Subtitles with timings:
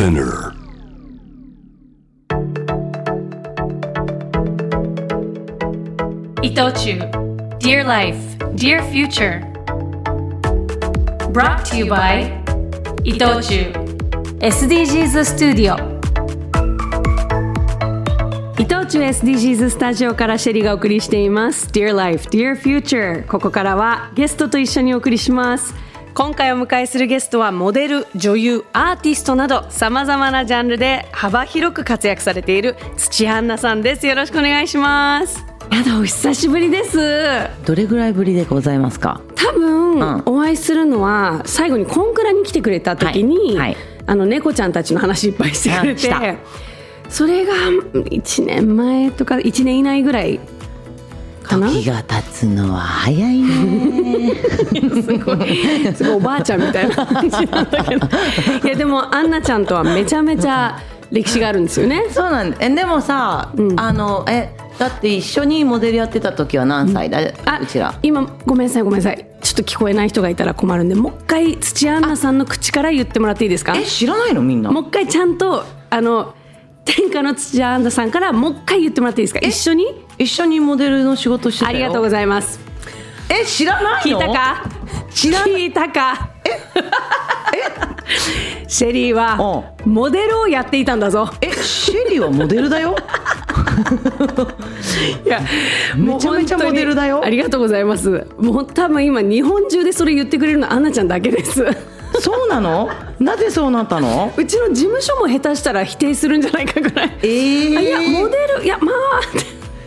[0.00, 0.54] Spinner.
[6.42, 6.98] 伊藤忠
[7.58, 8.16] Dear Life,
[8.54, 9.42] Dear Future
[11.34, 12.32] Brought to you by
[13.04, 13.72] 伊藤忠
[14.40, 15.76] SDGs スタジオ
[18.58, 25.89] 伊藤忠 SDGs スタジオからシェリーがお送りしています Dear Life, Dear Future ここからはゲストと一緒にお送りします
[26.20, 34.06] 今回お迎えするゲストはモデル、女優、アーティストなどさまざまなジャンルで幅広く活躍されている土屋アンナさんです。
[34.06, 35.42] よろしくお願いします。
[35.72, 36.98] やだお久しぶりです。
[37.64, 39.22] どれぐらいぶりでございますか？
[39.34, 40.22] 多分、うん。
[40.26, 43.76] お会いするのは最後にコンクラに来てくれた時に、はいはい。
[44.04, 46.36] あの猫ちゃんたちの話いっぱいしてくれて
[47.08, 50.38] それが1年前とか1年以内ぐらい
[51.50, 51.68] かな？
[51.68, 54.34] 時が経つのは早いね。
[55.02, 55.94] すごい。
[55.94, 58.06] すごいおばあちゃんみたいな感じなんだけど。
[58.66, 60.78] いやでもアンナちゃんとはめちゃめちゃ
[61.10, 62.04] 歴史があるんですよね。
[62.10, 62.56] そうなんだ。
[62.60, 63.80] えでもさ、うん。
[63.80, 67.94] あのえだって一緒にモデルやってた時は何歳だ、あうちら。
[68.02, 69.26] 今ごめんなさいごめんなさい。
[69.42, 73.74] ちょっと聞こえない人がいたら困るんでもう一回土屋アンナさんの口から言ってもらっていいですか？
[73.76, 74.70] え知らないのみんな。
[74.70, 76.34] もう一回ちゃんとあの
[76.84, 79.40] 天下の土屋アンナさんからもう一回言ってもらっていいですか？
[79.40, 79.86] 一緒に？
[80.18, 82.60] 一緒にモデルの仕事してありがとうございます。
[83.28, 84.18] え知らないの？
[84.20, 84.64] 聞いたか？
[85.10, 86.30] 知ら聞いたか？
[88.66, 89.36] シェリーは
[89.84, 91.30] モデルをやっていたんだぞ。
[91.40, 92.96] えシェリーはモデルだよ？
[95.24, 95.40] いや
[95.96, 97.22] めちゃめちゃモデルだよ。
[97.24, 98.26] ありがとうございます。
[98.38, 101.64] もう多分今日本中でそれ言ってくれるのはアンナちゃんだけです
[102.20, 102.88] そうなの？
[103.18, 104.32] なぜそうなったの？
[104.36, 108.94] うちの事務所も下手したら否定するんじゃないかぐらい、えー、あいやモデルいやまあ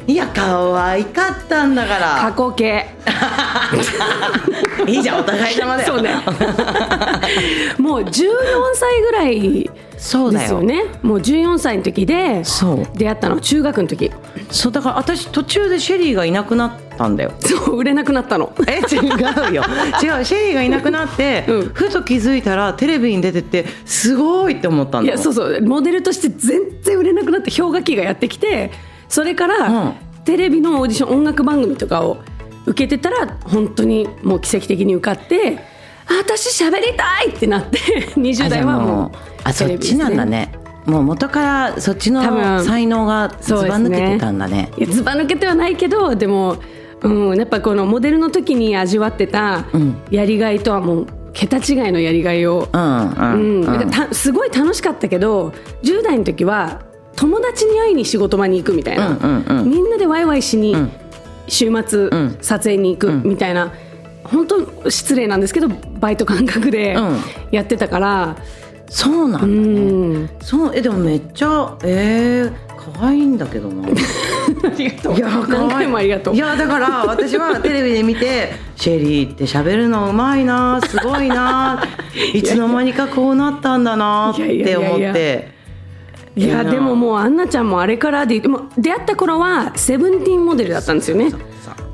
[0.06, 2.86] いや可愛かったんだか過ら去形。
[4.88, 5.94] いいじゃんお互い様だよ。
[5.94, 6.14] そうね。
[7.78, 8.12] もう14
[8.74, 9.70] 歳ぐらい
[10.04, 10.42] そうだよ。
[10.42, 10.84] ですよね。
[11.02, 12.44] もう14歳の時で
[12.96, 14.12] 出会ったのは中学の時。
[14.52, 17.32] そうだから私途中でシェリーがいなくなったんだよ。
[17.40, 18.54] そう売れなくなったの。
[18.68, 19.64] え違うよ。
[20.04, 21.70] 違うシェリーがいなくなって、うん。
[21.74, 25.62] ふと気づいたらテレビに出ててすごいって思ったんいだやそうそう。
[25.62, 28.72] モデルとして全然売れなくなって氷河期がやってきて
[29.08, 29.94] それから、うん。
[30.26, 32.18] テレビのオーディション音楽番組とかを
[32.66, 35.62] 受けてたら本当にもう奇跡的に受かってあ
[36.08, 37.80] 私喋りたいってなって
[38.18, 40.52] 20代はもうあそっちなんだね。
[40.86, 44.70] もう元からそっちの才能がずば抜けてたんだね。
[44.78, 46.58] いやずば抜けてはないけどでも、
[47.02, 49.96] うん、やっぱこのモデルの時に味わってたうん。
[50.12, 52.70] やりがいとはもう桁違いのやりがいを、
[54.12, 55.52] すごい楽しかったけど
[55.84, 56.82] 10代の時は
[57.16, 59.70] 友達に会いに仕事場に行くみたいな、うんうんうん。
[59.70, 60.92] みんなでワイワイしにん。
[61.48, 62.38] 週末ん。
[62.42, 63.74] 撮影に行くみたいな、
[64.34, 65.68] 本当失礼なんですけど
[66.00, 67.20] バイト感覚でうん。
[67.52, 68.36] やってたから、
[68.88, 72.54] そうなんだうね、ん、そうえでもめっちゃえー、
[72.96, 73.88] 可愛いんだけどな。
[73.90, 75.16] ありがとう。
[75.16, 76.36] いや何回もありがとう。
[76.36, 81.84] いやだから私はテレビで見て シェリーって喋るのうまいなすごいな
[82.34, 85.54] いつの間にかこうなったんだなって思って。
[86.36, 91.32] いやでももうアンナちゃんもあれからででも出会った頃はセブンティーンモデルだったんですよね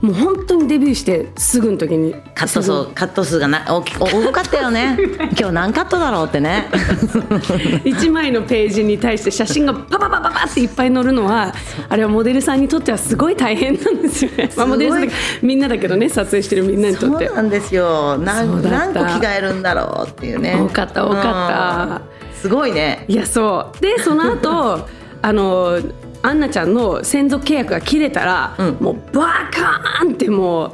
[0.02, 4.98] もう本当にデビューしてすぐの時にカット数カット数がな大き多かったよね。
[5.38, 6.70] 今日何カットだろうってね。
[7.86, 11.54] 1枚のページに対して写真がパパパパパっていっぱい載るのは
[11.88, 15.10] あれはモデルさんにとってはすごい大変なんですよね、まあ、モデルさん
[15.42, 17.28] みんなだけどね撮影してるみんなにとって。
[17.28, 18.18] そうなんですよ。
[18.18, 18.92] なそうだった。
[18.92, 20.56] 何個着替えるんだろうっていうね。
[20.60, 21.96] 多かった多かった。
[21.96, 22.02] うん。
[22.42, 23.06] すごいね。
[23.08, 23.82] いやそう。
[23.82, 24.88] でその後
[25.22, 25.80] あの
[26.22, 28.78] アンナちゃんの専属契約が切れたら、うん。
[28.80, 30.74] もうバカーンっても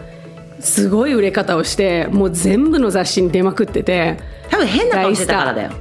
[0.59, 4.17] うすごい売れ方をしてもう全部の雑誌に出まくってて
[4.49, 5.71] 多分変な顔してたからだよ。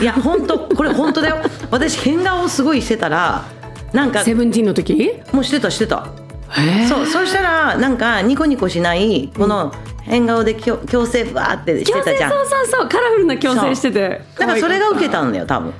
[0.00, 1.36] いや本当これ本当だよ。
[1.70, 3.44] 私変顔すごいしてたら
[3.92, 5.20] なんかセブンティーンの時？
[5.32, 6.08] もうしてたしてた。
[6.50, 9.72] へーそうそうしたらなんかニコニコしないこの
[10.02, 12.30] 変顔できょ矯正バーってしてたじゃん。
[12.30, 14.20] そうそうそうカラフルな矯正してて。
[14.38, 15.72] だからそれが受けたたんだよ多分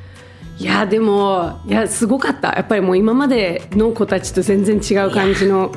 [0.62, 2.52] いやでもいやすごかった。
[2.52, 5.72] やっぱりもう今までの子たちと全然違う感じの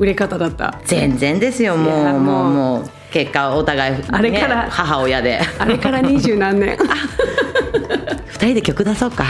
[0.00, 0.80] 売れ方だった。
[0.86, 1.76] 全然ですよ。
[1.76, 2.52] もうもう。
[2.52, 4.68] もう結果お互い、ね、あれから。
[4.68, 5.40] 母親で。
[5.60, 6.76] あれから二十何年
[8.44, 9.24] 二人で曲出そうか。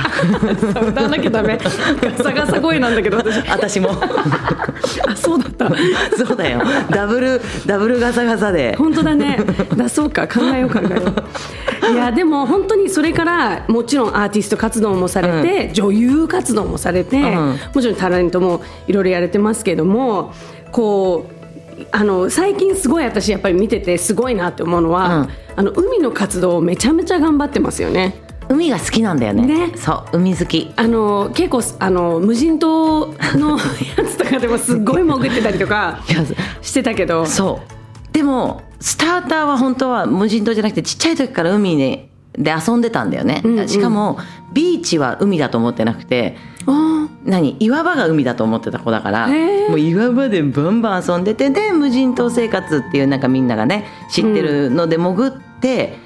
[0.89, 1.57] 歌わなきゃダメ。
[1.57, 3.49] ガサガサ声なんだけど私。
[3.49, 3.91] 私も。
[5.07, 5.71] あそうだった。
[6.17, 6.61] そうだよ。
[6.91, 8.75] ダブルダブルガサガサで。
[8.77, 9.39] 本当だね。
[9.77, 10.27] 出そうか。
[10.27, 11.03] 考えよう考えよ
[11.91, 17.59] ういやでも本当にそれからもちろんアーティスト活動もされて、女優活動もされて、ん。
[17.73, 20.33] もちろんタレントもいろいろやれてますけども
[20.73, 21.27] こ
[21.79, 25.29] うあの最近すごい私やっぱり見ててすごいなって思うのは、うん。
[25.57, 28.24] あの海の活動をめちゃめちゃ頑張ってますよね。
[28.49, 29.47] 海が好きなんだよね。
[29.69, 29.73] ね。
[29.77, 30.73] そう海好き。
[30.77, 33.59] あの結構あの無人島の
[33.97, 36.01] やつとかでもすっごい潜ってたりとか
[36.63, 37.27] してたけど。
[37.27, 38.13] そう。
[38.13, 43.69] でもスターターは本当は無人島じゃなくてちっちゃい時から海でで遊んでたんだよね、うんうん。
[43.69, 44.19] しかも
[44.53, 46.37] ビーチは海だと思ってなくて。
[46.67, 47.57] あ何？
[47.61, 49.29] 岩場が海だと思ってた子だから
[49.69, 55.99] もう岩場でバンバン遊んでてで無人島生活っていうなんかみんながね知ってるので潜って、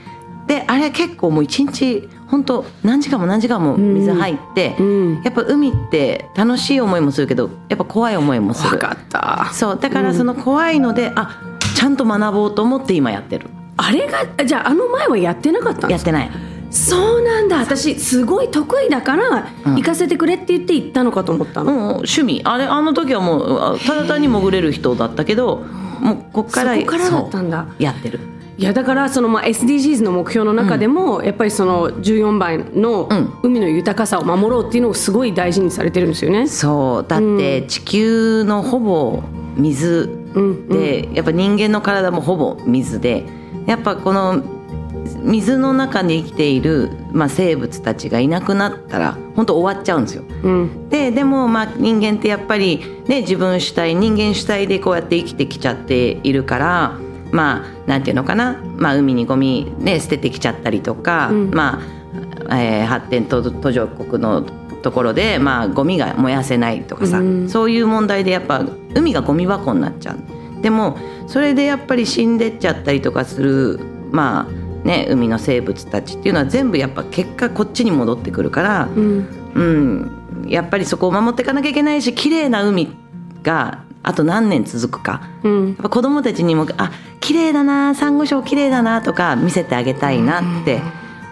[0.48, 5.22] であれ結構もう一日本当何時間も何時間も水入って、ーうん。
[5.22, 8.70] やっぱ海って楽しい思いもするけどやっぱ怖い思いもする。
[8.70, 9.50] 分かった。
[9.52, 11.40] そうだからその怖いので、あ
[11.74, 13.46] ちゃんと学ぼうと思って今やってる。
[13.76, 16.30] あれがじゃああの前はやってなかったやってない。
[16.70, 17.58] そうなんだ。
[17.60, 19.76] 私すごい得意だからうん。
[19.76, 22.42] 行かせてくれって言って行ったのかと思ったの、うん趣味。
[22.44, 25.64] あれあの時はもうあただ単に潜れる人だったけど
[26.00, 27.66] もうこっからそこからだったんだ。
[27.78, 28.20] やってる
[28.58, 33.38] いやだからそのまあ SDGs の目標の中でも、やっぱりその14番のうん。
[33.44, 36.48] 海の豊かさを守ろうっていうのをすごい大事にされてるんですよね。
[36.48, 37.08] そう。
[37.08, 39.22] だって地球のほぼ
[39.56, 40.68] 水うん。
[40.68, 43.24] で、やっぱ人間の体もほぼ水で
[43.66, 44.42] やっぱこの
[45.22, 50.24] 水の中に生きている、まあ、生物たちがいなくなったら本当終わっちゃうんですよ。
[50.42, 50.88] うん。
[50.88, 56.98] ででもまあ人間ってやっぱりね自分主体人間主体でこうやって生きてきちゃっているから
[57.32, 61.50] まあなんていうのかな、まあ、海にゴミね捨ててきちゃったりとか、うん。
[61.50, 61.80] ま
[62.48, 64.42] あ、えー発展途途上国の
[64.82, 67.48] ところでまあゴミが燃やせないとかさ、うん。
[67.48, 68.64] そういう問題でやっぱ
[68.94, 70.62] 海がゴミ箱になっちゃう。
[70.62, 70.96] でも
[71.26, 73.80] それでやっぱり死んでっちゃったりとかする
[74.10, 79.28] まあね海の生物たちっていうのは全部やっぱ結果こっちに戻ってくるから、うん。
[79.54, 82.88] うん、やっぱりそこを守っていかなきゃいけないし綺麗な海
[83.42, 85.22] があと何年続くか。
[85.42, 85.66] うん。
[85.68, 90.80] やっぱ子供たちにもあ綺麗だなサンゴ礁綺麗だなとか見せてあげたいなって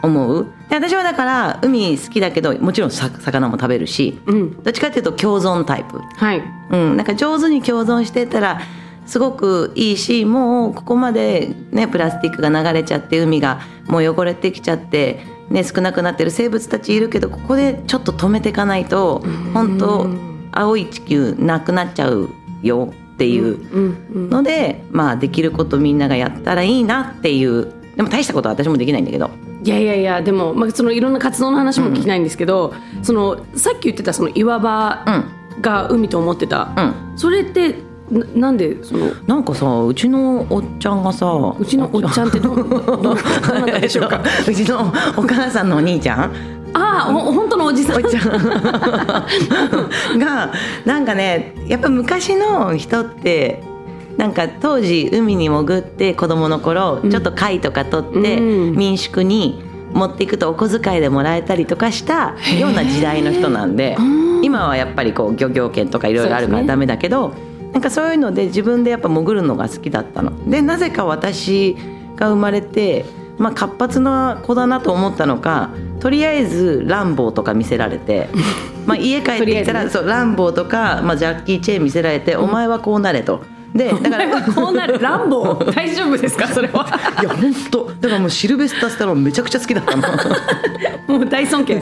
[0.03, 0.47] 思う。
[0.69, 4.63] で私はだから海好きだけどもちろんさ魚も食べるしうん。
[4.63, 6.43] どっちかっていうと共存タイプ、はい。
[6.71, 8.61] うん、なんか上手に共存してたら
[9.07, 19.25] すごくいいしもうここまでねプラスチックが流れちゃって海がもう汚れてきちゃって、ね、少なくなってる生物たちいるけどここでちょっと止めていかないと
[19.55, 20.09] 本当
[20.53, 22.31] 青い地球なくなっちゃう
[22.67, 29.31] よっていううんうんので、まあできることみんながやったらいいなっていうでも大したことは私もできないんだけど。
[29.63, 35.25] いやいやいやでも、まあ、そのいろんな活動の話も聞きたいんですけど、そのさっき言ってたその岩場うん。
[35.63, 37.19] が海と思ってた、うん。
[37.19, 37.77] それって
[38.11, 39.07] ななんでその？
[39.27, 41.27] なんかさうちのおっちゃんがさ
[41.59, 42.63] うちのおっちゃんってどど
[42.99, 44.23] どなたでしょうか？
[44.47, 46.33] うちのお母さんのお兄ちゃん
[46.77, 48.03] ああほ本当のおじさん。
[50.19, 50.53] が
[50.85, 53.63] なんかねやっぱ昔の人って
[54.17, 57.11] なんか当時海に潜って子供の頃、うん。
[57.11, 58.77] ちょっと貝とか取って、うん。
[58.77, 59.63] 民宿に
[59.93, 67.33] 持っていくとお小遣いでもらえたりとかしたような時代の人なんでうん今はやっぱりこう漁業権とかいろいろあるからダメだけど、
[67.73, 70.49] なんかそういうので自分でやっぱ潜るのが好きだったの。
[70.49, 71.77] でなぜか私
[72.17, 73.05] が生まれて、
[73.39, 75.71] まあ、活発な子だなと思ったのか
[76.01, 78.29] とりあえずランボーとか見せられて。
[78.87, 79.91] まあ家帰ってきたら、ね。
[79.91, 83.43] そうランボーとか、まあ、ジャッキー・チェーン見せられて、お前はこうなれと。
[83.75, 84.99] でだから こうなる。
[85.01, 85.73] ランボー？
[85.75, 86.87] 大丈夫ですかそれは？
[87.21, 87.91] いや本当。
[88.01, 90.03] だからもうシルベスター・スタローンめちゃくちゃ好きだったの。
[91.09, 91.75] もう大尊敬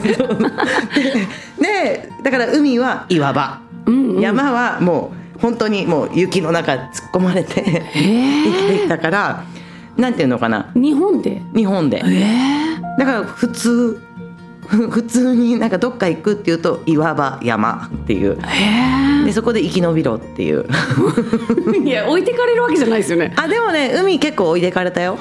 [1.59, 4.21] でだから海は岩場、うんうん。
[4.21, 6.79] 山はもう本当にもう雪の中突っ
[7.13, 9.43] 込まれて生きてきたから
[9.97, 10.67] なんていうのかな。
[10.75, 11.41] 日本で？
[11.55, 12.03] 日本で。
[12.05, 12.25] え
[12.97, 14.01] だから普通。
[14.01, 14.04] ふ
[14.89, 18.37] 普通になんかどっか行くっていうと岩場山っていう。
[19.21, 20.65] えでそこで生き延びろっていう。
[21.83, 23.33] いや置いてかれるわけじゃないですよね。
[23.37, 25.17] あでもね海結構置いてかれたよ。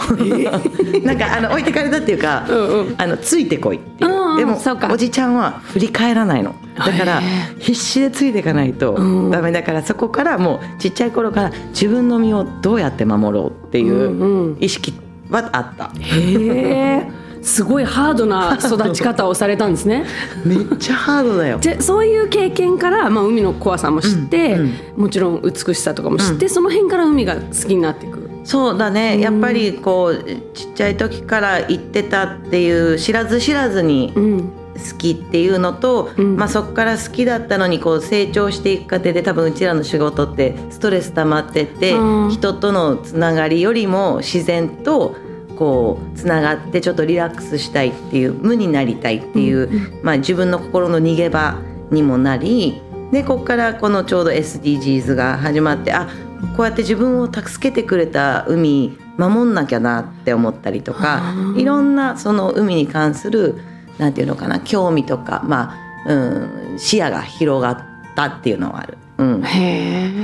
[1.03, 2.95] なんかあの置いてかれたっていうか、うんうん。
[2.99, 4.89] あのついてこいっていう、うんうんでもそうか。
[4.93, 6.55] おじちゃんは振り返らないの。
[6.77, 7.23] だからへ
[7.61, 9.31] 必死でついていかないとうん。
[9.31, 14.57] ダメだからそこからもうちっちゃい頃から自分の身をどうやって守ろうっていうんううん。
[14.61, 14.93] 意識
[15.31, 20.07] はあった、へえすごいハードな育ち方をされたんですね。
[20.45, 21.59] めっちゃハードだよ。
[21.59, 25.03] でそういう経験から、まあ、海の怖さも知って、うん。
[25.03, 28.31] もちろん美しさとかも知って、その辺から海が好きになっていく。
[28.45, 29.21] そうだね。
[29.21, 30.25] やっぱりこう
[30.55, 34.53] ちっちゃい時から行ってたっていう知らず知らずにうん。
[34.75, 36.37] 好きっていうのと、うん。
[36.37, 42.31] まあ、そこから好きだったのにこう成長していく過程で多分うちらの仕事ってストレス溜まってって、うん。
[42.31, 45.15] 人とのつながりよりも自然と
[45.57, 51.59] こうつながってちょっとリラックスしたいっていう無になりたいっていう、まあ、自分の心の逃げ場
[51.91, 52.81] にもなり
[53.13, 56.09] でここからこのちょうど SDGs が始まってあ
[56.57, 63.61] こうやって自分を助けてくれた海守んなきゃなって思ったりとかうんいろんなその海に関する
[63.99, 69.45] なんていうのかな興味とか、まあうん、視野が広がったっていうのはある、うん、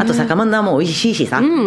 [0.01, 1.61] あと魚も美味しいしさ、うんうん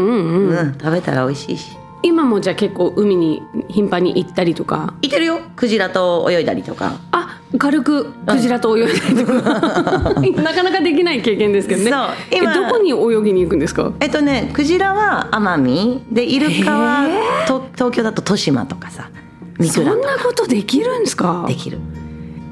[0.50, 4.94] うん、うん食べたら美味しいし今もじゃあ結構海に頻繁に行ったりとか？
[5.02, 5.40] いてるよ。
[5.56, 7.00] クジラと泳いだりとか。
[7.12, 9.42] あ軽くクジラと泳いだりとか。
[10.44, 11.92] なかなかできない経験ですけどね。
[11.92, 13.92] そうえ今どこに泳ぎに行くんですか？
[14.02, 16.02] えっとねクジラは奄美。
[16.12, 19.10] でイルカはへと東京だと豊島とかさ。
[19.60, 21.46] 三そ倉んなことできるんですか？
[21.48, 21.80] できる。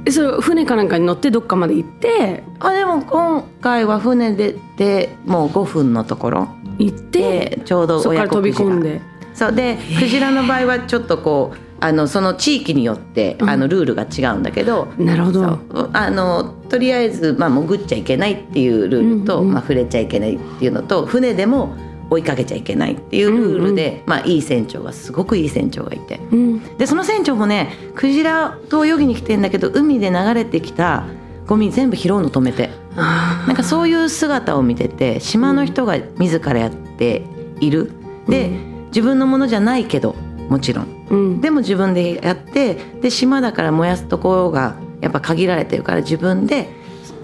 [0.05, 2.43] えそれ船かなんかに乗ってどっかまで行って？
[2.60, 9.01] あでも今回は船ででもう5分のところ行ってでちょうど親子クジラ込んで
[9.33, 15.59] そうでクジラの場合はちょっとこうあのその地域によってあのルールが違うんだけど、なるほど。
[15.93, 21.75] あのとりあえず、まあ、潜っちゃいけないっていうルールと、うんうんまあ、触れちゃいけないっていうのと船でも
[22.11, 26.19] 追いかけちゃいけないっていうルールで、まあ、いい船長がすごくいい船長がいて。
[26.31, 26.77] うん。
[26.77, 31.05] でその船長もねクジラと泳ぎに来てんだけど海で流れてきた
[31.47, 32.69] ゴミ全部拾うの止めて。
[32.95, 37.23] あなんかそういう姿を見てて島の人が自らやって
[37.61, 37.89] いる、
[38.27, 38.51] で
[38.91, 40.15] 自分のものじゃないけど
[40.50, 40.86] もちろん。
[40.86, 41.41] ーうん。
[41.41, 46.69] でも自分でやってで島だから燃やすところがやっぱ限られてるから自分で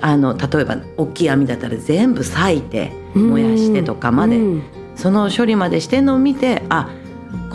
[0.02, 4.64] あの例えば大きい網だったら全部裂いて燃やしてとかまで、うん。
[4.96, 6.90] その処理までしてんのを見てあ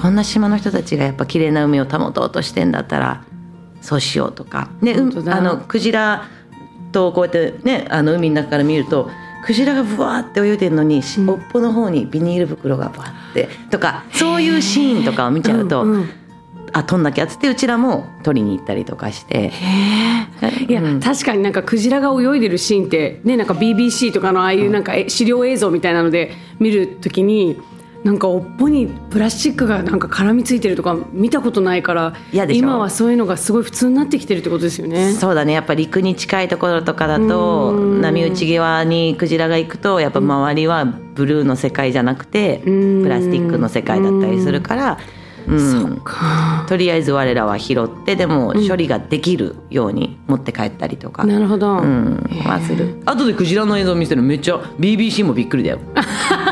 [0.00, 3.24] こんな島の人たちがやっぱ綺麗な海を保とうとしてんだったら
[3.80, 4.70] そうしようとか。
[4.82, 5.38] で、うん本当だ。
[5.38, 6.28] あのクジラ
[6.92, 9.08] とこうやってねあの海の中から見ると
[9.44, 11.30] クジラがブワーって泳いでるのに、うん。
[11.30, 16.10] 尾っぽの方にビニール袋がバーってとかそういうシーンとかを見ちゃうと、んん。
[16.74, 19.52] あ撮んなきゃっつってうちらも撮りに行ったりとかして。
[20.68, 21.00] いや、うん。
[21.00, 27.60] 確かになんかクジラが泳いでるシーンってねなんか BBC とかのああいうなんかえ資料映像みたいなので見るときに
[28.04, 32.58] なんか尾っぽにプラスチックがなんか絡みついてるとか見たことないから嫌でしょ？
[32.58, 35.12] 今はそういうのがすごい普通になってきてるってことですよね。
[35.12, 35.52] そうだね。
[35.52, 38.00] やっぱ陸に近いところとかだとうん。
[38.00, 43.02] 波打ち際にクジラが行くとやっぱ周りはブルーの世界じゃなくてうん。
[43.04, 44.98] プラスチックの世界だったりするから、
[45.46, 46.64] うん、か。
[46.68, 52.28] とりあえず我らは拾ってでも処理ができるように持って帰ったりとか、なるほど、うん。
[53.04, 55.78] 後でクジラの映像見せるのめっちゃ BBC もびっくりだよ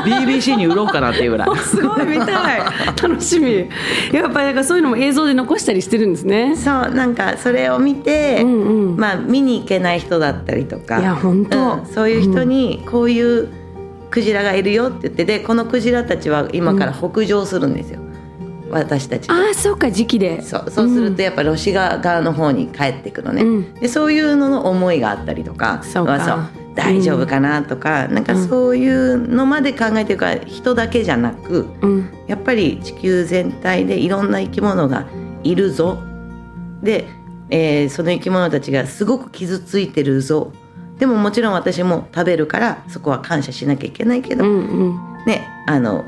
[0.03, 1.49] BBC に売ろうかなっていうぐらい。
[1.59, 2.61] すごい見たい。
[3.01, 3.69] 楽しみ。
[4.11, 6.55] やっぱりなんかそういうのも映像で残したりしてるんですね。
[6.55, 8.97] そうなんかそれを見て、うんうん。
[8.97, 10.99] まあ見に行けない人だったりとか。
[10.99, 11.59] いや本当。
[11.59, 13.49] うんそういう人にこういう
[14.09, 17.99] クジラがいるよって言ってでこのクジラたちは今から北上するんですよ、
[18.69, 19.33] 私たちと。
[19.33, 20.41] ああそうか時期で。
[20.41, 23.73] そうそうするとやっぱロシア側の方に帰ってくのね、うん。
[23.75, 25.81] でそういうのの思いがあったりとか。
[25.83, 26.17] そうか。
[26.17, 32.09] まあそう大丈夫かなとか、なんかそういうのまで考えてるから人だけじゃなくうん。
[32.27, 35.05] やっぱり地球全体でいろんな生き物が
[35.43, 35.99] いるぞ。
[36.81, 37.07] で、
[37.49, 40.53] えーその生き物たちがすごく傷ついてるぞ。
[40.97, 45.25] でももちろん私も食べるからそこは感謝しなきゃいけないけど、うんうん。
[45.25, 46.05] ねあの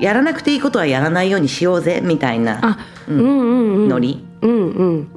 [0.00, 2.58] やらなくていいことはやらないようにしようぜみたいな。
[2.62, 3.28] あうんうん。
[3.82, 3.88] うん。
[3.88, 5.08] ノリ、うんうん。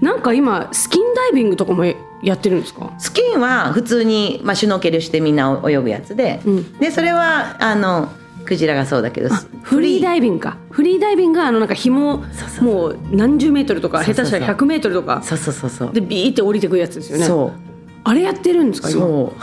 [0.00, 1.84] なんか今スキンダイビングとかも
[2.22, 2.92] やってるんですか？
[2.98, 6.78] スキンは普通に、まあ、シュノーケルしてみんな泳ぐやつで、うん。
[6.78, 8.08] でそれはあの
[8.44, 9.28] クジラがそうだけど
[9.62, 10.56] フリーダイビングか。
[10.70, 12.24] フリーダイビングがあのなんか紐
[12.60, 15.22] もう何十メートルとか下手したら100メートルとか。
[15.22, 15.92] そうそうそうそう。
[15.92, 17.24] でビーって降りてくやつですよね。
[17.26, 17.69] そう
[18.02, 19.34] あれやってるんですか今そ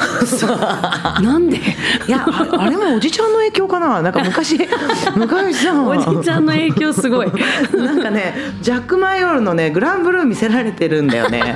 [0.48, 0.52] う。
[1.24, 1.58] なんで？
[1.58, 4.02] いやああれもおじちゃんの影響かな？
[4.02, 4.58] なんか昔
[5.16, 7.32] 昔さおじちゃんの影響すごい。
[7.78, 11.56] なんかねジャック・マイオールのねグランブルー見せられてるんだよね。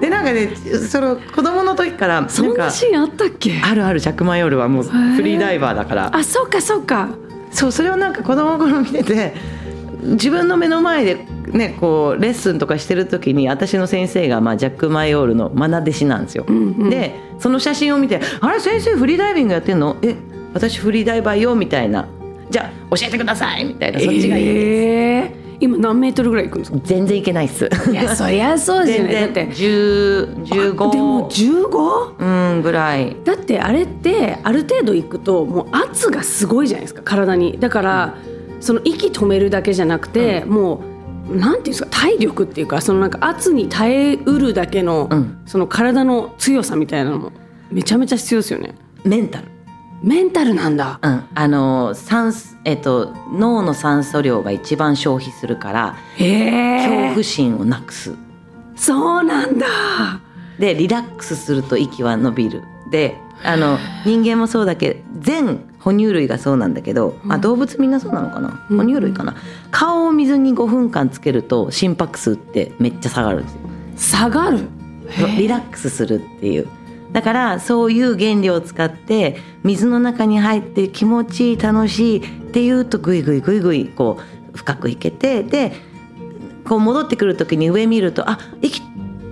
[0.00, 0.52] でなんかね
[0.90, 3.60] その子供の時からそんなシーンあったっけ？
[3.62, 6.10] あるあるジャック・マイオールはもうフリーダイバーだから。
[6.14, 7.08] あそうかそうか。
[7.50, 9.34] そうそれをなんか子供の頃見てて
[10.02, 16.44] 自分の目の前でねこうレッスンとかしてる時に私の先生がまあジャック・マイオールの愛弟子なんですよ。
[16.44, 16.90] んうん。
[16.90, 19.96] でその写真を見て「あれ先生フリーダイビングやってんの？
[20.02, 20.14] え
[20.54, 22.06] 私フリーダイバーよ」みたいな
[22.50, 25.48] 「じゃあ教えてください」みたいなそっちがいいです、えー。
[25.60, 26.78] 今何メートルぐらい行くんですか？
[26.84, 27.68] 全然いけないっす。
[27.90, 29.46] いやそりゃそうですよ全ねだって。
[29.46, 30.44] 然10
[30.76, 32.14] 15でも 15?
[32.18, 33.16] うんぐらい。
[33.24, 37.58] だってあれってある程度いくともう圧がすごいじゃないですか体に。
[37.58, 38.14] だから、
[38.60, 40.82] その息止めるだけじゃなくて、も
[41.30, 45.42] うなんていうんですか体力っていうかそのなんか圧に耐えうるだけの、うん。
[45.46, 47.32] その体の強さみたいなのも
[47.70, 48.74] めちゃめちゃ必要ですよね。
[49.04, 49.48] メンタル。
[50.02, 51.00] メンタルなんだ。
[51.02, 58.14] うん、あの酸素えっと脳の酸素量が一番消費するからへ恐え怖心をなくす。
[58.76, 59.66] そうなんだ
[60.58, 62.62] でリラックスすると息は伸びる。
[62.90, 68.50] であの人間もそうだけど全哺乳類がそうなんだけど、あ動物みんなそうなのかな？
[68.68, 69.36] 哺乳類かな、
[69.70, 73.60] 顔を水に5分間つけると心拍数ってめっちゃ下がるんですよ。
[73.96, 74.68] 下がる？
[75.36, 76.66] リラックスするっていう。
[77.12, 84.18] だからそういう原理を使って水の中に入って気持ちいい楽しいっていうとグイグイグイグイこ
[84.52, 85.72] う深くいけてで
[86.66, 88.82] こう戻ってくる時に上見るとあ息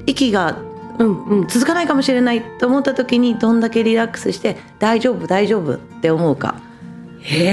[0.07, 0.59] 息が
[0.99, 1.47] うんうん。
[1.47, 6.57] 続かないかもしれないと思った時にどんだけリラックスして大丈夫大丈夫って思うか。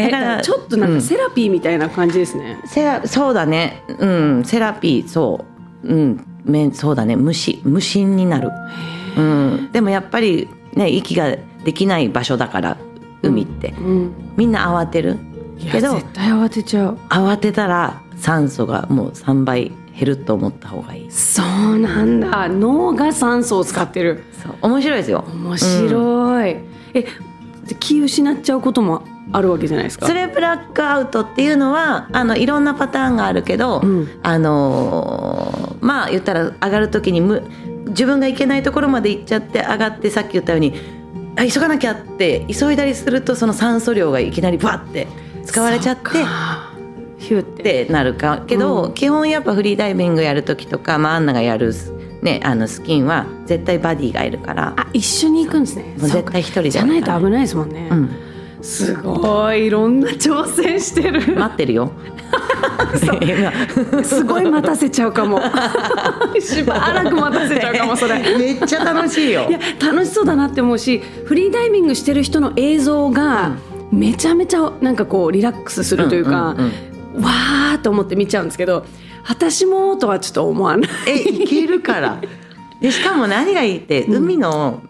[0.02, 3.84] だからちょっとなんかセラピーみたいな感じですね、セラそうだね。
[3.98, 4.44] うん。
[4.44, 5.46] セラピーそ
[5.84, 5.88] う。
[5.88, 6.26] うん。
[6.46, 7.16] めそうだね。
[7.16, 8.52] 無心無心になる、
[9.18, 12.78] うん、でもやっぱりね息ができない場所だから
[13.22, 15.18] 海って、うん、みんな慌てる
[15.72, 16.98] けど絶対慌てちゃう。
[17.08, 21.12] 慌てたら酸素がもう3倍減ると思った方がいい。
[21.12, 22.48] そうなんだ。
[22.50, 24.24] 脳が酸素を使ってる。
[24.44, 24.56] そう。
[24.62, 25.24] 面白いですよ。
[25.32, 26.58] 面白い、
[26.94, 27.06] え
[27.80, 30.08] 気失っちゃうこともあるわけじゃないですか？
[30.08, 34.20] それブラックアウトっていうのはあのいろんなパターンがあるけど、うん。
[34.24, 37.44] あのーまあ言ったら上がる時にむ
[37.88, 40.74] 自分が行けないところまで行っちゃって上がってさっき言ったように
[41.36, 45.08] あ急がなきゃって急いだりするとその酸素量がいきなりバッて
[45.46, 46.24] 使われちゃって
[47.24, 48.94] ヒューっっててなるかけど、うん。
[48.94, 51.74] 基本やっぱフリーダイビングやる時とか、まあ、アンナがやる、
[52.22, 55.84] ね、あのスキンは絶対バディがいるから、あ一緒に行くんですね。
[55.98, 58.10] もう絶対一人でじゃないと危ないですもんね、うん、
[58.62, 61.36] すごいいろんな挑戦してる。
[61.36, 61.92] 待ってるよ。
[63.22, 65.40] 今すごい待たせちゃうかも。
[66.40, 68.20] しばらく待たせちゃうかもそれ。
[68.38, 69.48] めっちゃ楽しいよ。
[69.50, 69.54] い。
[69.54, 73.52] や楽しそうだなって思うしフリーダイビングしてる人の映像が
[73.92, 76.93] めちゃめちゃなんかこうリラックスするというか、うんうん
[77.84, 78.86] と思って見ちゃうんですけど
[79.28, 80.92] 私もとはちょっと思わない。
[81.08, 82.22] えいけるから
[82.82, 84.82] でしかも何がいいって、海の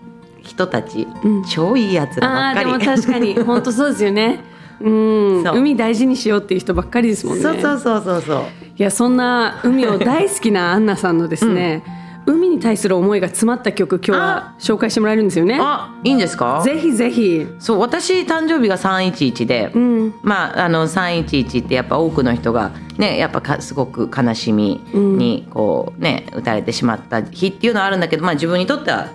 [0.41, 3.01] 人たち、うん超いいやつらばあーでもっかり。
[3.01, 4.39] 確かに 本当そうですよね。
[4.81, 7.43] うん、海大事にしようっていう人ばっかりですもんね。
[7.43, 8.41] そうそうそうそうそう。
[8.77, 11.83] いやそんな海を大好きなアンナさんのですね、
[12.25, 15.57] 海に対する思いが詰まった曲今日は紹介してもらえるんですよね。
[15.59, 16.61] あいいんですか？
[16.63, 17.47] ぜひぜひ。
[17.59, 20.13] そう私誕生日が311で、うん。
[20.21, 29.09] まああの311ってやっぱ多くの人がねやっぱかすごく悲しみにこうね打たれてしまった日っていうのはあるんだけど、まあ自分にとっては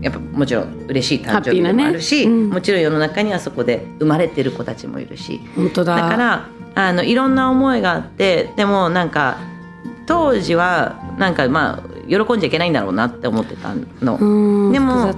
[0.00, 2.32] やっぱもちろん嬉しい誕生日でもあるし、ね。
[2.32, 2.50] うん。
[2.50, 5.96] もちろん世の中にはそこで生まれてる子たちもいるし、本当だ。
[5.96, 9.38] だからあのいろんな思いがあってでもなんか
[10.06, 14.16] 当時はなんかまあ喜んじゃいけないんだろうなって思ってたの。
[14.16, 14.72] うん。
[14.72, 15.12] でも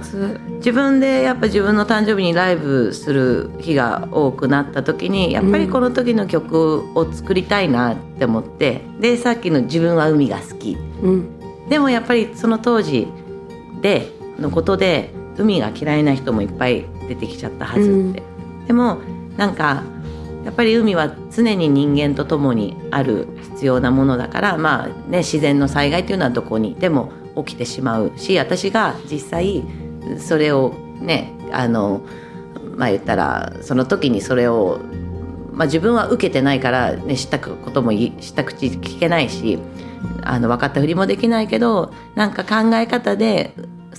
[0.57, 10.77] 自分でやっぱ自分の誕生日にライブする日が多くなった時にやっぱりこの時の曲を作りたいなって思ってでさっきの「自分は海が好き。
[11.01, 11.29] うん」
[11.69, 13.07] でもやっぱりその当時
[13.81, 18.23] でのことで海が嫌いな人もいっぱい出てきちゃったはずって、
[18.67, 18.97] でも
[19.37, 19.83] なんか
[20.47, 29.65] やっぱり海は常に人間と共にある必要なものだからまあね自然の災害っていうのはどこにでも起きてしまうし私が実際
[30.17, 32.01] それをねあの
[32.77, 34.79] まあ言ったらその時にそれを、
[35.51, 39.59] まあ、自分は受けてないから、ね、知ったこともい知った口聞けないし
[40.23, 43.53] あの分かったふりもできないけどなんか考え方で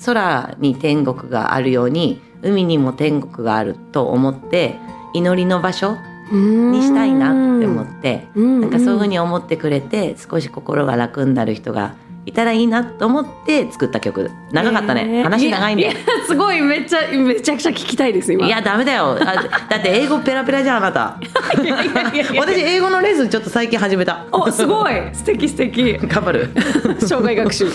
[0.07, 4.77] 空に天国があるように海にも天国があると思って
[5.13, 5.97] 祈りの場所
[6.33, 8.61] にしたいなって思ってうん。
[8.61, 11.95] なんかそういうふうに思ってくれて少し心が楽になる人が
[12.29, 14.31] いたらいいなと思って作った曲。
[14.53, 15.23] 長かったね、えー。
[15.23, 15.93] 話長いんだよ。
[15.93, 18.47] ややすごいめっちゃめちゃくちゃ聞きたいです今。
[18.47, 19.17] いやダメだよ。
[19.19, 21.19] あだって英語ペラペラじゃんあなた。
[22.39, 24.27] 私英語のレッスンちょっと最近始めた。
[24.31, 24.93] おすごい。
[25.15, 25.97] 素敵素敵。
[25.97, 26.51] 頑張る。
[27.01, 27.67] 障害学習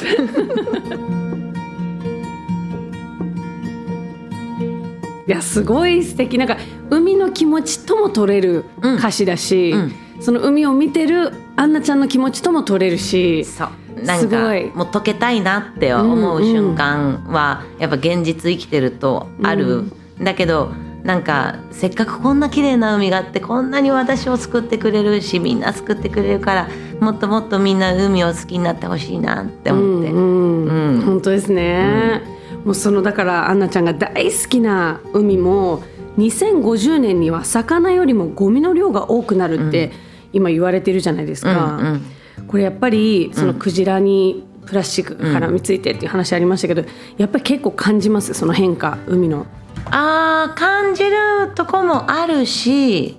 [5.27, 6.37] いやすごい素敵。
[6.37, 6.57] なんか
[6.89, 9.93] 海の気持ちとも取れる歌詞だし、うん。
[10.19, 14.03] その海を見てるアンナちゃんの気持ちとも取れるしそう。
[14.03, 14.65] なんかい。
[14.67, 20.71] もう解けたいなって思う瞬間はやっぱ現実生きてるとある、うんだけど
[21.03, 26.69] なんかせっかくこんな綺麗な海があってこんなに私を救ってくれるしみんな救ってくれるから
[27.01, 30.95] もっともっとみんな海を好きになってほしいなって思って、うんうん。
[30.95, 31.01] うん。
[31.01, 32.21] 本当ですね、
[32.63, 35.83] もうそのだからアンナちゃんが大好きな海も
[36.17, 39.91] 2050年には魚よりもゴミの量が多くなるって
[40.31, 42.05] 今言われてるじゃないですか、うんうん
[42.47, 46.83] これやっぱりそのクジラにプラスチックが絡みついてっていう話ありましたけど、
[47.17, 49.45] やっぱり結構感じますその変化海の。
[49.85, 53.17] あー感じるとこもあるし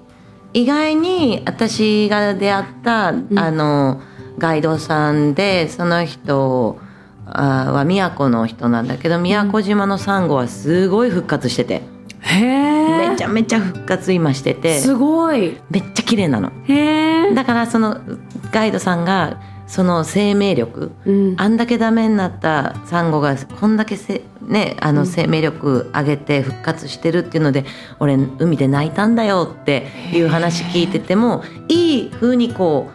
[0.53, 4.01] 意外に私が出会った、あの
[4.39, 6.79] ガイドさんでその人
[7.27, 11.83] あーは宮古の人なんだけど宮古島のサンゴはすごい復活してて、
[12.21, 14.79] へえめちゃめちゃ復活今してて。
[14.79, 15.59] すごい。
[15.71, 16.53] めっちゃ綺麗なの。
[16.67, 18.01] へえだからその
[18.53, 21.35] ガイドさんがその生命力、うん。
[21.39, 27.65] あんだけダメになったサンゴがこんだけせ、ね、あの生命力上げて復活してるっていうので、
[27.99, 32.91] 俺海で泣いたんだよっていう話聞いててもいい風にこ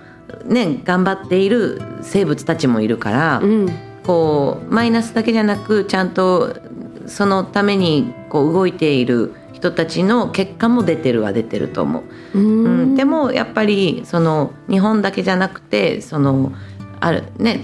[0.45, 6.57] うね頑張っている生物たちもいるから、うんこうマイナスだけじゃなくちゃんと
[7.05, 12.03] そのためにこう動いている人たちの結果も出てるは出てると思う。
[12.33, 12.95] ううんん。
[12.95, 16.51] でもやっぱりその日本だけじゃなくてその
[16.99, 17.63] あるね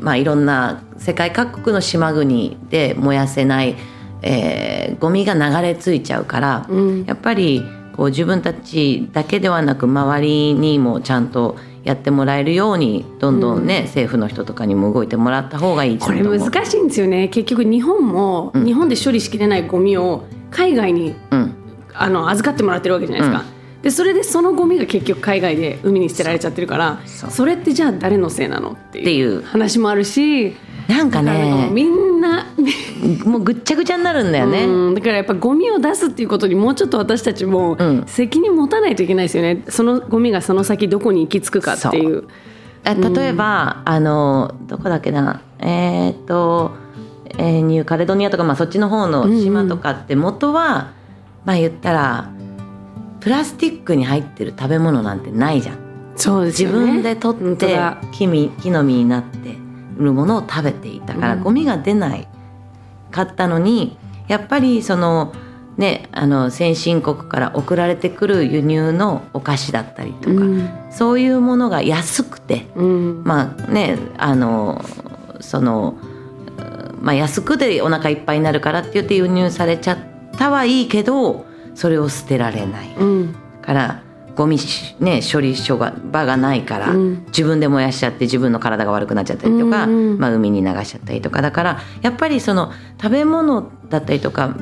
[0.00, 3.76] まあいろんな世界各国の島国で燃やせない、
[4.22, 7.04] えーゴミが流れ着いちゃうから、うん。
[7.04, 7.62] やっぱり
[7.96, 16.12] こう自分たちだけではなく周りにもちゃんとやってもらえるようにどんどんね、政府の人とかにも動いてもらった方がいいとこ。
[16.12, 17.28] れ難しいんですよね。
[17.28, 18.64] 結局日本も、うん。
[18.66, 21.54] 日本で処理しきれないゴミを海外にうん。
[21.98, 23.50] あの預かってもらってるわけじゃないですか、
[23.82, 29.42] でそれでそのゴミが結局海外で海に捨てられちゃってるからそれってじゃあ誰のせいなのっていう。
[29.42, 30.54] 話もあるし
[30.88, 32.46] なんかねみんな
[33.24, 34.64] もうぐっちゃぐちゃになるんだよね。
[34.64, 38.04] うんだからやっぱゴミを出すっていうことにもうちょっと私たちもうん。
[38.06, 39.64] 責任持たないといけないですよね。
[39.68, 42.24] そのゴミがその先どこに行き着くかっていう。
[42.84, 45.40] あ例えば、あのどこだっけな。
[45.58, 46.70] えーっと、
[47.36, 50.92] えーニューカレドニアとか、まあ、そっちの方の島とかって元は、
[51.44, 52.30] まあ言ったら
[53.20, 55.76] プラスチックに入ってる食べ物なんてないじゃん。
[56.12, 56.76] 自そうですよね。
[56.76, 57.76] 分で取って
[58.12, 59.65] 木み木の実になって
[59.96, 61.42] るものを食べていたから、うん。
[61.42, 62.28] ゴミが出ない
[63.10, 63.96] かったのに
[64.28, 65.32] やっぱりその
[65.76, 70.70] ねあの先進国から送られてくる輸入のお菓子だったりとか、うん。
[70.90, 73.22] そういうものが安くてうん。
[73.24, 74.84] まあねあの
[75.40, 75.98] その、
[77.00, 79.98] まあ、安くでお腹いっぱいになるからって言って輸入されちゃっ
[80.38, 82.94] たはいいけどそれを捨てられない。
[82.96, 83.36] うん。
[83.62, 84.02] から
[84.36, 87.24] ゴミし、ね、処理所が場がないから、うん。
[87.28, 94.54] 自分で燃やしちゃって自分の体が悪くなっちゃったりとか、うんうんまあ、海に流しちゃったりとかだからやっぱりその食べ物だったりとか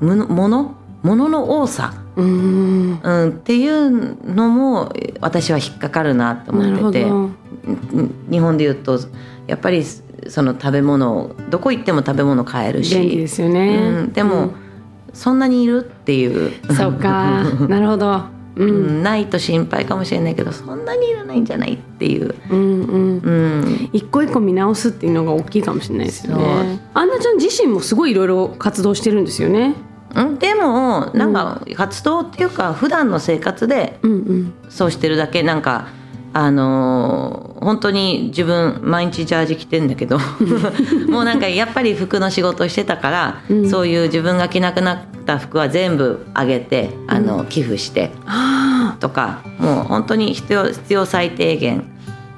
[0.00, 7.46] 物物物物の多さ、うんうん、っていうのも私は引っかかるなと思ってて。
[8.30, 8.98] 日本で言うと
[9.48, 14.52] やっぱりその食べ物どこ行っても食べ物買えるしですよね、うん、でも、
[15.12, 16.52] そんなにいるっていう。
[16.68, 17.42] うんそうか。
[17.68, 19.00] なるほどううん。
[19.00, 23.18] んないと心配かもしれないけどそんなにいらないんじゃないっていう、うんうん。
[23.18, 26.80] うん、一個一個見直すっていうのが大きいかもしれないですよね。
[26.94, 29.74] アンナちゃん自身もすごいいろいろ活動してるんですよね。
[30.14, 30.38] うん。
[30.38, 33.98] でもなんか活動っていうか普段の生活で
[34.68, 35.88] そうしてるだけなんか
[36.32, 40.18] あのー本当に自分毎日ジャージ着てんだけど
[41.08, 43.68] もうなんかやっぱり服の仕事してたから、うん。
[43.68, 51.84] そういう自分が着なくなった服は全部あげてあの、寄付してあとかもう本当に必要必要最低限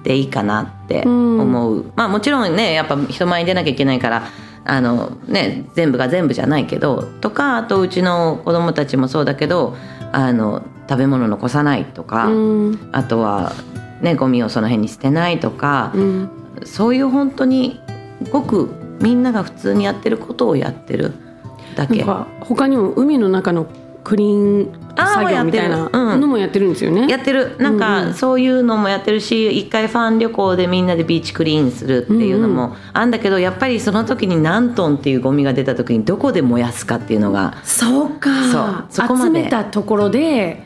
[0.03, 4.29] でいいかなって思う、まあもちろんねやっぱ人前に出なきゃいけないから
[4.65, 9.77] あのね全部が全部じゃないけどとかあとうちの子供たちもそうだけど
[10.13, 12.89] あの食べ物残さないとか、あうん。
[12.93, 13.53] あとは
[14.01, 16.31] ねゴミをその辺に捨てないとか、うん。
[16.65, 17.81] そういう本当に
[18.33, 18.71] ごく
[19.01, 21.13] みんなが普通にやってることをやってる
[21.79, 22.05] だけ。
[22.41, 23.67] 他にも海の中の
[24.05, 27.09] クリーン作業みたいなのもやってるんですよね。
[27.09, 27.57] やってる。
[27.59, 38.31] なんかんそういうのもやってるし一回ファン旅行でみんなでビーチクリーンするっていうのもあんだけどやっぱりその時に何トンっていうゴミが出た時にどこで燃やすかっていうのがそうか。
[38.51, 40.65] そうそこ集めたところで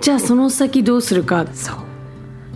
[0.00, 1.44] じゃあその先どうするか。
[1.52, 1.76] そう。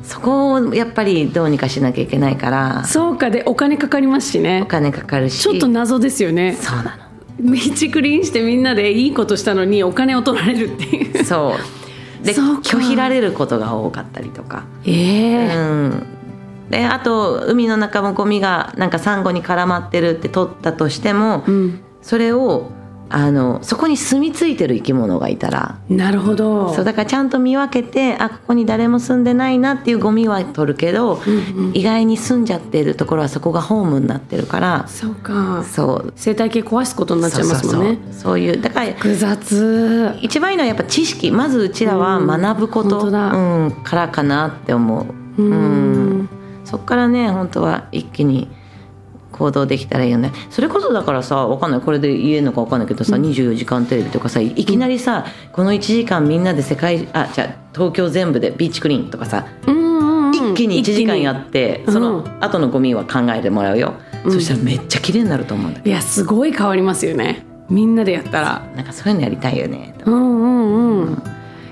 [0.05, 2.85] そこをやっぱりどうにかしなきゃいけないから。
[2.85, 3.31] そうか。
[3.31, 5.41] でお金かかりますしおね金かかるし。
[5.41, 6.57] ちょっと謎ですよね。
[6.61, 11.19] そうなビーチクリーンしてみんなでいいことしたのにお金を取られるっていう。
[11.19, 14.65] のそうで拒否られることが多かったりとか。
[14.85, 16.07] ええうん。
[16.71, 21.81] であと海の中もゴミがなんかサンゴに絡まってるって取ったとしても、うん。
[22.03, 22.71] それを
[23.13, 25.79] あのそこに住み着いてる生き物がいたら。
[25.89, 26.73] なるほど。
[26.73, 31.73] そうだからちゃんと見分けてあここに誰も住んでないなっていうゴミは取るけど、うんうん。
[31.75, 34.87] 意外に住んじゃってるところはそこがホームになってるから。
[34.89, 35.65] そうか。
[35.65, 36.13] そう。
[36.17, 37.99] 生態系壊すことになっちゃいますもんね。
[38.13, 40.17] そういうだから複雑。
[40.23, 41.31] 一番いいのはやっぱ知識。
[41.31, 45.07] まずうちらは学ぶこと、うんうん、からかなって思
[45.39, 46.29] う、うん。
[46.65, 48.49] そっからね本当は一気に
[49.33, 50.33] 行動できたらいいよね。
[50.51, 51.81] それこそだからさわかんない。
[51.81, 60.35] これで言えるのかわかんないけどさ、24時間テレビとかさいきなりさ、この1時間みんなで世界あじゃあ東京全部でビーチクリーンとかさ、うんうんうん。
[60.35, 67.45] 一気に1時間やって、にそのうん後のゴミは考えてもらうよ、そしたらめっちゃ綺麗になると思うんだいやすごい変わりますよね。
[67.69, 68.63] みんなでやったら。
[68.75, 71.03] なんかそういうのやりたいよねうんうん。
[71.03, 71.23] うん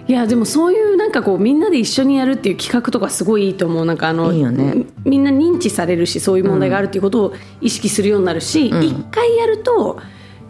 [0.09, 3.85] いやでもそういうなんかこうみんなで一緒にやるっていう企画とかすごいいいと思う。
[3.85, 4.87] なんかあのいいよね。
[5.05, 10.01] みんな認知されるしそういう問題があるっていうことを意識するようになるし一、回やると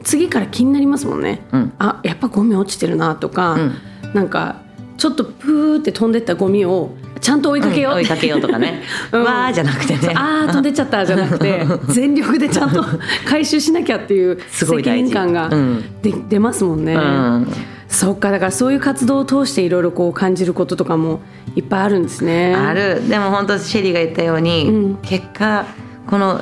[0.04, 1.72] 次から気になりますもんね、うん。
[1.80, 3.74] あやっぱゴミ落ちてるなとか、うん。
[4.14, 4.62] なんか
[4.96, 9.24] ちょっとプーって飛んでったゴミをちゃんと追いかけよう、追いかけようとかね、 うん。
[9.24, 10.12] わーじゃなくてね。
[10.14, 12.84] あー飛んでっちゃったじゃなくて 全力でちゃんと
[13.26, 15.04] 回収しなきゃっていう責すごい大事。
[15.06, 15.84] 任感がうん。
[16.00, 16.94] で出ますもんね。
[16.94, 17.48] うん
[17.98, 21.18] そっかだからそういう活動を通していろいろこう感じることとかも
[21.56, 22.54] いっぱいあるんですね。
[22.54, 23.08] ある。
[23.08, 24.96] でも本当シェリーが言ったように、うん。
[24.98, 25.66] 結果
[26.06, 26.40] この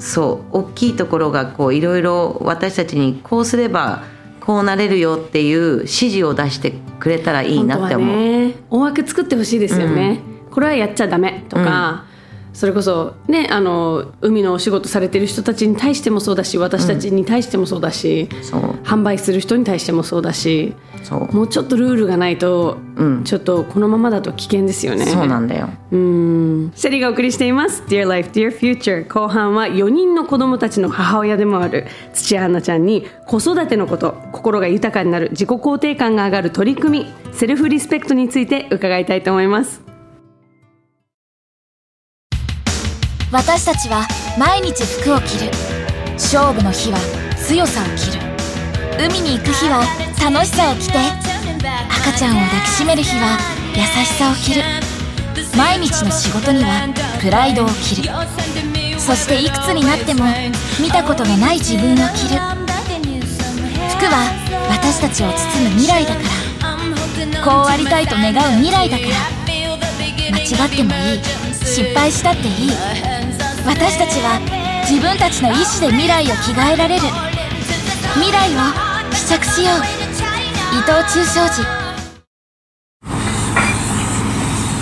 [0.00, 4.02] そう大きいところがこういろいろ私たちにこうすれば
[4.40, 8.16] こうなれるよっていう指示を出してくれたらいいなって思う。
[8.16, 12.06] ね大枠作ってほしいですよね、これはやっちゃダメとか、
[12.52, 18.60] それこそねあの海のお仕事されてる人たちに対してもそうだし私たちに対してもそうだし、そう。
[18.82, 21.32] 販売する人に対してもそうだしそう。
[21.32, 23.24] もうちょっとルールがないと、うん。
[23.24, 25.06] ちょっとこのままだと危険ですよね。
[25.06, 25.68] そうなんだよ。
[25.90, 26.72] うん。
[26.74, 27.82] シェリーがお送りしています。
[27.88, 39.91] Dear Life, Dear Future 後半は4人の子供たちの母親でもある土屋アンナちゃんに子育てのこと心が豊かになる自己肯定感が上がる取り組みセルフリスペクトについて伺いたいと思います
[43.32, 44.06] 私たちは
[44.38, 45.50] 毎日服を着る。
[46.20, 46.98] 勝負の日は
[47.38, 48.20] 強さを着る。
[49.08, 49.82] 海に行く日は
[50.20, 50.98] 楽しさを着て
[51.88, 53.38] 赤ちゃんを抱きしめる日は
[53.74, 54.62] 優しさを着る。
[55.56, 56.92] 毎日の仕事には
[57.22, 58.10] プライドを着る。
[59.00, 60.26] そしていくつになっても
[60.78, 62.38] 見たことのない自分を着る。
[63.96, 64.28] 服は
[64.68, 67.42] 私たちを包む未来だから。
[67.42, 69.10] こうありたいと願う未来だから。
[70.30, 71.20] 間違ってもいい。
[71.64, 73.21] 失敗したっていい。
[73.64, 74.40] 私たちは
[74.88, 77.02] 自分たちの意志で未来を着替えられる。
[78.14, 78.58] 未来を
[79.14, 79.78] 試着しよう。
[80.74, 81.62] 伊藤忠商事。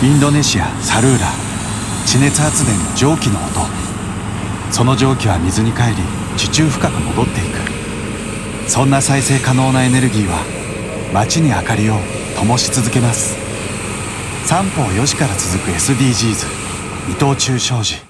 [0.02, 1.26] インドネシアサルーラ。
[2.06, 3.66] 地熱発電の蒸気の音。
[4.72, 5.96] その蒸気は水に帰り
[6.38, 8.70] 地中深く戻っていく。
[8.70, 10.38] そんな再生可能なエネルギーは
[11.12, 11.96] 街に明かりを
[12.36, 13.36] 灯し続けます。
[14.46, 16.46] 三方4時から続く SDGs
[17.10, 18.09] 伊藤忠商事。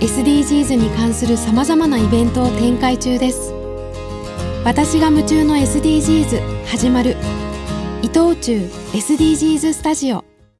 [0.00, 3.52] SDGs に関するさまざまなイベントを展開中です。
[4.64, 7.16] 私が夢中の SDGs 始まる。
[8.02, 10.29] 伊藤忠 SDGs スタジオ。